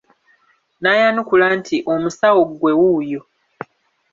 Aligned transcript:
N'ayanukula 0.81 1.45
nti 1.57 1.75
Omusawo 1.93 2.41
ggwe 2.49 2.71
wuuyo. 2.79 3.21